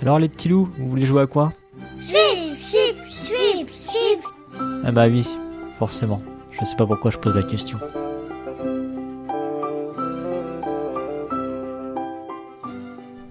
[0.00, 1.52] Alors les petits loups, vous voulez jouer à quoi
[1.92, 4.20] Sweep, sweep, sweep, sweep.
[4.84, 5.26] Ah bah oui,
[5.78, 6.22] forcément.
[6.52, 7.78] Je sais pas pourquoi je pose la question.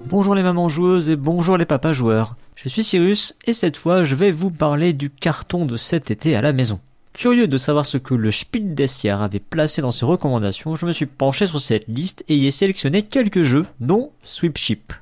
[0.06, 2.36] Bonjour les mamans joueuses et bonjour les papas joueurs.
[2.56, 6.36] Je suis Cyrus et cette fois je vais vous parler du carton de cet été
[6.36, 6.80] à la maison.
[7.14, 10.86] Curieux de savoir ce que le Spiel des Jahres avait placé dans ses recommandations, je
[10.86, 14.94] me suis penché sur cette liste et y ai sélectionné quelques jeux, dont Sweep Ship.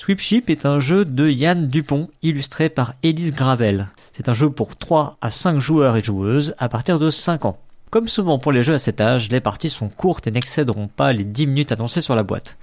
[0.00, 3.88] Sweep Ship est un jeu de Yann Dupont, illustré par Elise Gravel.
[4.12, 7.58] C'est un jeu pour 3 à 5 joueurs et joueuses à partir de 5 ans.
[7.90, 11.12] Comme souvent pour les jeux à cet âge, les parties sont courtes et n'excéderont pas
[11.12, 12.56] les 10 minutes annoncées sur la boîte.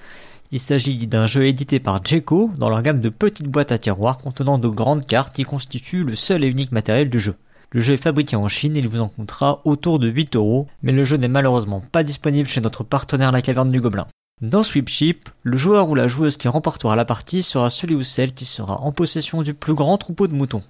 [0.50, 4.17] Il s'agit d'un jeu édité par Jeco dans leur gamme de petites boîtes à tiroirs
[4.17, 7.36] contenant de grandes cartes qui constituent le seul et unique matériel du jeu.
[7.72, 10.66] Le jeu est fabriqué en Chine et il vous en coûtera autour de 8 euros,
[10.81, 14.08] mais le jeu n'est malheureusement pas disponible chez notre partenaire La Caverne du Gobelin.
[14.41, 18.04] Dans Sweep Ship, le joueur ou la joueuse qui remportera la partie sera celui ou
[18.04, 20.62] celle qui sera en possession du plus grand troupeau de moutons.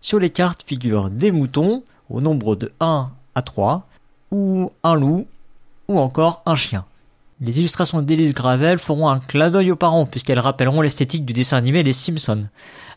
[0.00, 3.88] Sur les cartes figurent des moutons, au nombre de 1 à 3,
[4.30, 5.26] ou un loup,
[5.88, 6.84] ou encore un chien.
[7.38, 11.58] Les illustrations d'Elise Gravel feront un clin d'œil aux parents puisqu'elles rappelleront l'esthétique du dessin
[11.58, 12.46] animé Les Simpsons.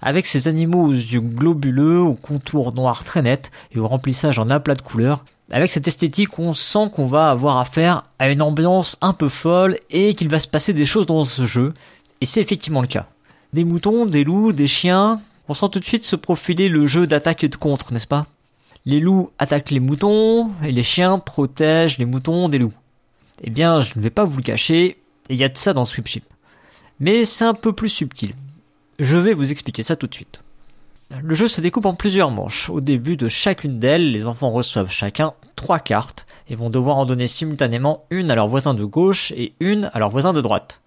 [0.01, 4.49] Avec ces animaux aux yeux globuleux, aux contours noirs très nets et au remplissage en
[4.49, 8.97] aplat de couleurs, avec cette esthétique, on sent qu'on va avoir affaire à une ambiance
[9.01, 11.73] un peu folle et qu'il va se passer des choses dans ce jeu.
[12.21, 13.07] Et c'est effectivement le cas.
[13.51, 17.07] Des moutons, des loups, des chiens, on sent tout de suite se profiler le jeu
[17.07, 18.25] d'attaque et de contre, n'est-ce pas?
[18.85, 22.73] Les loups attaquent les moutons et les chiens protègent les moutons des loups.
[23.41, 24.97] Eh bien, je ne vais pas vous le cacher,
[25.29, 26.23] il y a de ça dans Sweep
[26.99, 28.33] Mais c'est un peu plus subtil.
[28.99, 30.41] Je vais vous expliquer ça tout de suite.
[31.23, 32.69] Le jeu se découpe en plusieurs manches.
[32.69, 37.05] Au début de chacune d'elles, les enfants reçoivent chacun trois cartes et vont devoir en
[37.05, 40.81] donner simultanément une à leur voisin de gauche et une à leur voisin de droite.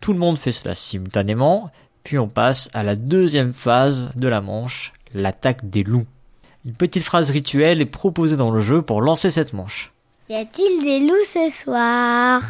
[0.00, 1.70] Tout le monde fait cela simultanément,
[2.04, 6.06] puis on passe à la deuxième phase de la manche, l'attaque des loups.
[6.64, 9.92] Une petite phrase rituelle est proposée dans le jeu pour lancer cette manche.
[10.30, 12.42] Y a-t-il des loups ce soir?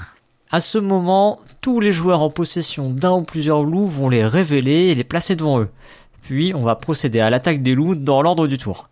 [0.51, 4.89] À ce moment, tous les joueurs en possession d'un ou plusieurs loups vont les révéler
[4.89, 5.69] et les placer devant eux.
[6.23, 8.89] Puis on va procéder à l'attaque des loups dans l'ordre du tour.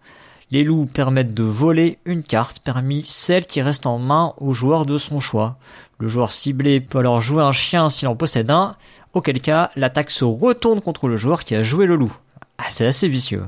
[0.52, 4.86] Les loups permettent de voler une carte parmi celles qui restent en main au joueur
[4.86, 5.56] de son choix.
[5.98, 8.76] Le joueur ciblé peut alors jouer un chien s'il en possède un,
[9.14, 12.16] auquel cas l'attaque se retourne contre le joueur qui a joué le loup.
[12.58, 13.42] Ah, c'est assez vicieux.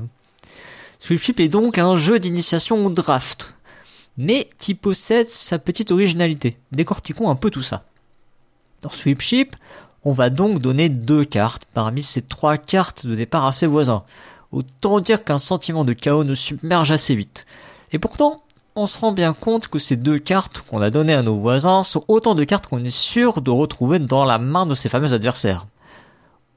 [0.99, 3.55] Sweep est donc un jeu d'initiation au draft
[4.17, 6.57] mais qui possède sa petite originalité.
[6.71, 7.83] Décortiquons un peu tout ça.
[8.81, 9.55] Dans Sweep Ship,
[10.03, 14.03] on va donc donner deux cartes parmi ces trois cartes de départ à ses voisins.
[14.51, 17.45] Autant dire qu'un sentiment de chaos nous submerge assez vite.
[17.91, 18.43] Et pourtant,
[18.75, 21.83] on se rend bien compte que ces deux cartes qu'on a données à nos voisins
[21.83, 25.13] sont autant de cartes qu'on est sûr de retrouver dans la main de ces fameux
[25.13, 25.67] adversaires.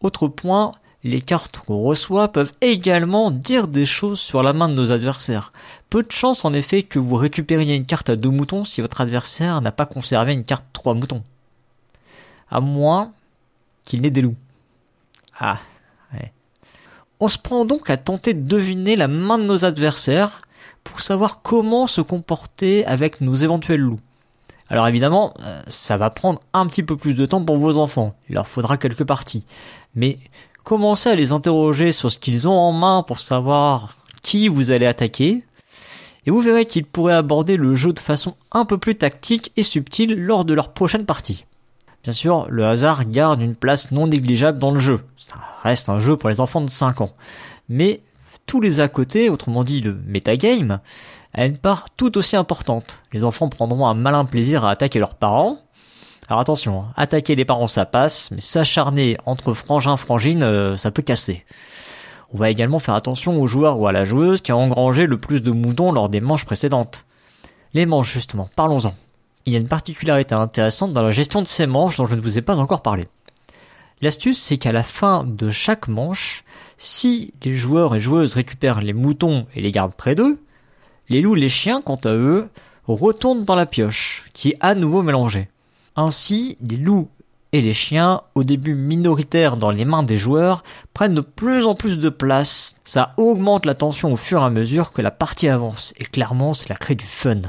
[0.01, 0.73] Autre point,
[1.05, 5.53] les cartes qu'on reçoit peuvent également dire des choses sur la main de nos adversaires.
[5.91, 9.01] Peu de chance en effet que vous récupériez une carte à deux moutons si votre
[9.01, 11.23] adversaire n'a pas conservé une carte trois moutons.
[12.51, 13.13] À moins
[13.85, 14.37] qu'il n'ait des loups.
[15.39, 15.59] Ah,
[16.15, 16.33] ouais.
[17.19, 20.43] On se prend donc à tenter de deviner la main de nos adversaires
[20.84, 24.01] pour savoir comment se comporter avec nos éventuels loups.
[24.69, 28.15] Alors évidemment, euh, ça va prendre un petit peu plus de temps pour vos enfants.
[28.29, 29.45] Il leur faudra quelques parties.
[29.95, 30.19] Mais
[30.65, 34.87] commencez à les interroger sur ce qu'ils ont en main pour savoir qui vous allez
[34.87, 35.45] attaquer,
[36.25, 39.62] et vous verrez qu'ils pourraient aborder le jeu de façon un peu plus tactique et
[39.62, 41.45] subtile lors de leur prochaine partie.
[42.05, 45.01] Bien sûr, le hasard garde une place non négligeable dans le jeu.
[45.19, 47.12] Ça reste un jeu pour les enfants de 5 ans.
[47.69, 48.01] Mais
[48.47, 50.81] tous les à côté, autrement dit le metagame,
[51.34, 53.03] a une part tout aussi importante.
[53.12, 55.59] Les enfants prendront un malin plaisir à attaquer leurs parents,
[56.28, 56.93] alors attention, hein.
[56.97, 61.44] attaquer les parents ça passe, mais s'acharner entre frangins frangines, euh, ça peut casser.
[62.33, 65.19] On va également faire attention au joueur ou à la joueuse qui a engrangé le
[65.19, 67.05] plus de moutons lors des manches précédentes.
[67.75, 68.94] Les manches justement, parlons-en.
[69.44, 72.21] Il y a une particularité intéressante dans la gestion de ces manches dont je ne
[72.21, 73.09] vous ai pas encore parlé.
[74.00, 76.45] L'astuce, c'est qu'à la fin de chaque manche,
[76.77, 80.41] si les joueurs et joueuses récupèrent les moutons et les gardent près d'eux,
[81.09, 82.48] les loups et les chiens, quant à eux,
[82.86, 85.48] retournent dans la pioche, qui est à nouveau mélangée.
[85.97, 87.09] Ainsi, les loups
[87.53, 90.62] et les chiens, au début minoritaires dans les mains des joueurs,
[90.94, 92.77] prennent de plus en plus de place.
[92.84, 96.54] Ça augmente la tension au fur et à mesure que la partie avance, et clairement
[96.54, 97.42] cela crée du fun.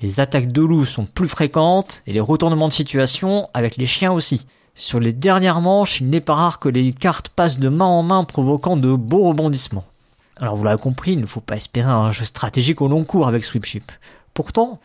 [0.00, 4.12] Les attaques de loups sont plus fréquentes, et les retournements de situation avec les chiens
[4.12, 4.46] aussi.
[4.76, 8.04] Sur les dernières manches, il n'est pas rare que les cartes passent de main en
[8.04, 9.84] main provoquant de beaux rebondissements.
[10.40, 13.26] Alors vous l'avez compris, il ne faut pas espérer un jeu stratégique au long cours
[13.26, 13.90] avec Sweepship.
[14.34, 14.78] Pourtant,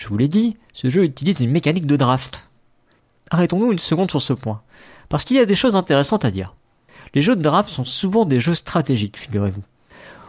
[0.00, 2.48] je vous l'ai dit, ce jeu utilise une mécanique de draft.
[3.30, 4.62] Arrêtons-nous une seconde sur ce point,
[5.10, 6.54] parce qu'il y a des choses intéressantes à dire.
[7.12, 9.62] Les jeux de draft sont souvent des jeux stratégiques, figurez-vous.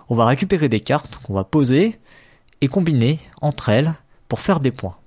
[0.09, 1.97] On va récupérer des cartes qu'on va poser
[2.59, 3.93] et combiner entre elles
[4.27, 4.97] pour faire des points.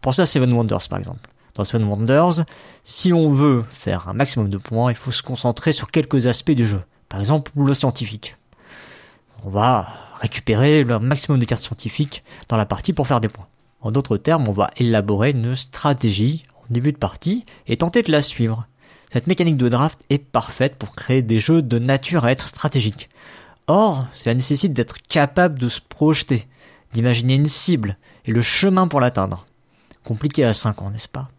[0.00, 1.28] Pensez à Seven Wonders par exemple.
[1.54, 2.46] Dans Seven Wonders,
[2.84, 6.52] si on veut faire un maximum de points, il faut se concentrer sur quelques aspects
[6.52, 6.82] du jeu.
[7.10, 8.36] Par exemple, le scientifique.
[9.44, 13.46] On va récupérer le maximum de cartes scientifiques dans la partie pour faire des points.
[13.80, 18.12] En d'autres termes, on va élaborer une stratégie en début de partie et tenter de
[18.12, 18.66] la suivre.
[19.12, 23.08] Cette mécanique de draft est parfaite pour créer des jeux de nature à être stratégiques.
[23.66, 26.46] Or, cela nécessite d'être capable de se projeter,
[26.92, 29.46] d'imaginer une cible et le chemin pour l'atteindre.
[30.04, 31.30] Compliqué à 5 ans, n'est-ce pas?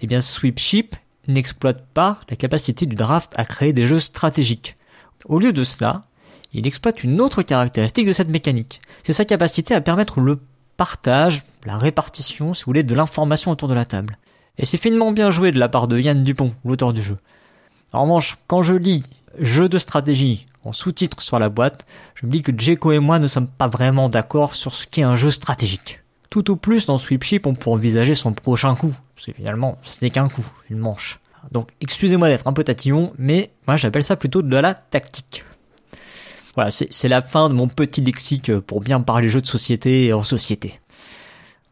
[0.00, 0.96] Eh bien, Sweepship
[1.28, 4.76] n'exploite pas la capacité du draft à créer des jeux stratégiques.
[5.26, 6.00] Au lieu de cela,
[6.52, 8.80] il exploite une autre caractéristique de cette mécanique.
[9.02, 10.40] C'est sa capacité à permettre le
[10.80, 14.16] partage, la répartition, si vous voulez, de l'information autour de la table.
[14.56, 17.18] Et c'est finement bien joué de la part de Yann Dupont, l'auteur du jeu.
[17.92, 19.04] En revanche, quand je lis
[19.38, 21.84] jeu de stratégie en sous-titre sur la boîte,
[22.14, 25.02] je me dis que Jeko et moi ne sommes pas vraiment d'accord sur ce qu'est
[25.02, 26.00] un jeu stratégique.
[26.30, 28.94] Tout au plus, dans Sweepship, on peut envisager son prochain coup.
[29.16, 31.20] Parce finalement, ce n'est qu'un coup, une manche.
[31.52, 35.44] Donc, excusez-moi d'être un peu tatillon, mais moi j'appelle ça plutôt de la tactique.
[36.60, 40.12] Voilà, c'est la fin de mon petit lexique pour bien parler jeux de société et
[40.12, 40.78] en société.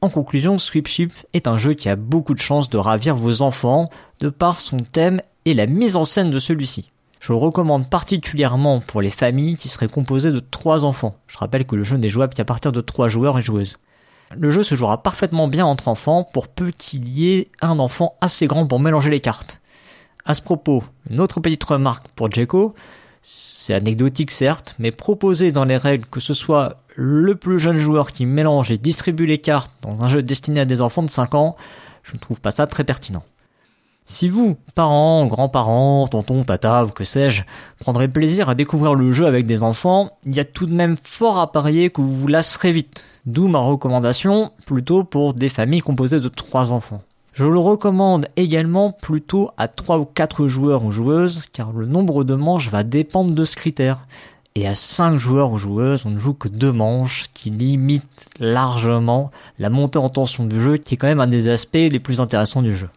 [0.01, 3.91] En conclusion, Sweepship est un jeu qui a beaucoup de chances de ravir vos enfants
[4.21, 6.91] de par son thème et la mise en scène de celui-ci.
[7.21, 11.19] Je le recommande particulièrement pour les familles qui seraient composées de trois enfants.
[11.27, 13.77] Je rappelle que le jeu n'est jouable qu'à partir de trois joueurs et joueuses.
[14.35, 18.15] Le jeu se jouera parfaitement bien entre enfants pour peu qu'il y ait un enfant
[18.23, 19.61] assez grand pour mélanger les cartes.
[20.25, 22.75] À ce propos, une autre petite remarque pour Jeko,
[23.23, 28.13] c'est anecdotique certes, mais proposer dans les règles que ce soit le plus jeune joueur
[28.13, 31.35] qui mélange et distribue les cartes dans un jeu destiné à des enfants de 5
[31.35, 31.57] ans,
[32.03, 33.23] je ne trouve pas ça très pertinent.
[34.11, 37.43] Si vous, parents, grands-parents, tontons, tata ou que sais-je,
[37.79, 40.97] prendrez plaisir à découvrir le jeu avec des enfants, il y a tout de même
[41.03, 43.05] fort à parier que vous vous lasserez vite.
[43.27, 47.03] D'où ma recommandation, plutôt pour des familles composées de 3 enfants.
[47.39, 52.25] Je le recommande également plutôt à 3 ou 4 joueurs ou joueuses, car le nombre
[52.25, 54.01] de manches va dépendre de ce critère.
[54.57, 59.31] Et à 5 joueurs ou joueuses, on ne joue que 2 manches, qui limitent largement
[59.61, 62.21] la montée en tension du jeu, qui est quand même un des aspects les plus
[62.21, 62.89] intéressants du jeu.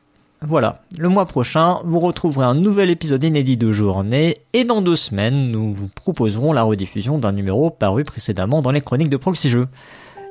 [0.41, 4.95] Voilà, le mois prochain, vous retrouverez un nouvel épisode inédit de Journée, et dans deux
[4.95, 9.49] semaines, nous vous proposerons la rediffusion d'un numéro paru précédemment dans les chroniques de Proxy
[9.49, 9.67] Jeux.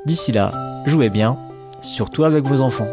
[0.05, 0.51] D'ici là,
[0.85, 1.39] jouez bien,
[1.81, 2.89] surtout avec vos enfants.